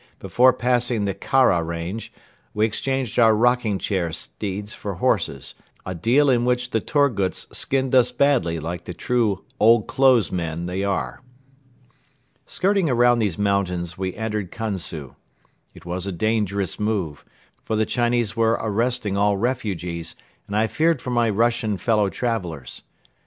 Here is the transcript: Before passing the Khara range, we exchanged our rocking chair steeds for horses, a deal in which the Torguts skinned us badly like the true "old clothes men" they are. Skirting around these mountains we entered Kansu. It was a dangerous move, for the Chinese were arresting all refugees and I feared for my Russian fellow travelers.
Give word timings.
Before 0.17 0.51
passing 0.51 1.05
the 1.05 1.13
Khara 1.13 1.61
range, 1.61 2.11
we 2.55 2.65
exchanged 2.65 3.19
our 3.19 3.35
rocking 3.35 3.77
chair 3.77 4.11
steeds 4.11 4.73
for 4.73 4.95
horses, 4.95 5.53
a 5.85 5.93
deal 5.93 6.27
in 6.27 6.43
which 6.43 6.71
the 6.71 6.81
Torguts 6.81 7.45
skinned 7.55 7.93
us 7.93 8.11
badly 8.11 8.59
like 8.59 8.85
the 8.85 8.95
true 8.95 9.45
"old 9.59 9.85
clothes 9.85 10.31
men" 10.31 10.65
they 10.65 10.83
are. 10.83 11.21
Skirting 12.47 12.89
around 12.89 13.19
these 13.19 13.37
mountains 13.37 13.95
we 13.95 14.11
entered 14.15 14.51
Kansu. 14.51 15.13
It 15.75 15.85
was 15.85 16.07
a 16.07 16.11
dangerous 16.11 16.79
move, 16.79 17.23
for 17.63 17.75
the 17.75 17.85
Chinese 17.85 18.35
were 18.35 18.57
arresting 18.59 19.15
all 19.15 19.37
refugees 19.37 20.15
and 20.47 20.55
I 20.57 20.65
feared 20.65 20.99
for 20.99 21.11
my 21.11 21.29
Russian 21.29 21.77
fellow 21.77 22.09
travelers. 22.09 22.81